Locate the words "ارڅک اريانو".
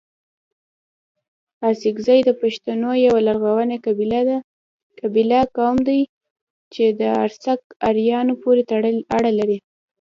7.23-8.33